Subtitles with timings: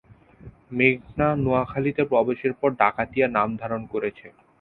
[0.71, 4.25] মেঘনা নোয়াখালীতে প্রবেশের পর ডাকাতিয়া নাম ধারণ করেছে।